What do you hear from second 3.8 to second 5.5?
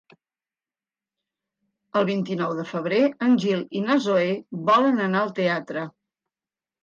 na Zoè volen anar al